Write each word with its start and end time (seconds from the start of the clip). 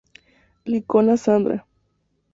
Licona 0.65 1.15
Sandra. 1.15 1.63